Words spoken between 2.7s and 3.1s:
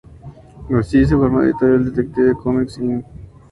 Inc.